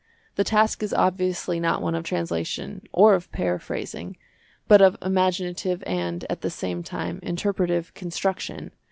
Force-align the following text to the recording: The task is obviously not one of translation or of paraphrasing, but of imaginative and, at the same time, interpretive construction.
The 0.33 0.43
task 0.43 0.81
is 0.81 0.95
obviously 0.95 1.59
not 1.59 1.83
one 1.83 1.93
of 1.93 2.03
translation 2.03 2.81
or 2.91 3.13
of 3.13 3.31
paraphrasing, 3.31 4.17
but 4.67 4.81
of 4.81 4.97
imaginative 4.99 5.83
and, 5.85 6.25
at 6.27 6.41
the 6.41 6.49
same 6.49 6.81
time, 6.81 7.19
interpretive 7.21 7.93
construction. 7.93 8.71